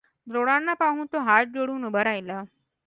[0.27, 2.41] द्रोणांना पाहून तो हात जोडून उभा राहिला.